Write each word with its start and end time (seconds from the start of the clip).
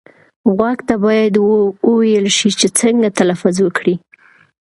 غوږ 0.55 0.77
ته 0.87 0.95
باید 1.05 1.33
وویل 1.89 2.25
شي 2.37 2.49
چې 2.59 2.67
څنګه 2.79 3.15
تلفظ 3.19 3.55
وکړي. 3.61 3.95